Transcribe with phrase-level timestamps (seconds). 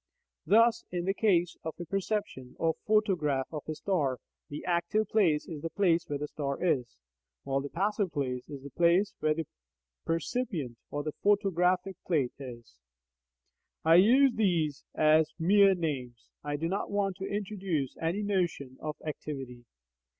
[0.27, 4.17] * Thus in the case of a perception or photograph of a star,
[4.49, 6.97] the active place is the place where the star is,
[7.43, 9.45] while the passive place is the place where the
[10.03, 12.77] percipient or photographic plate is.
[13.31, 18.77] * I use these as mere names; I do not want to introduce any notion
[18.81, 19.65] of "activity."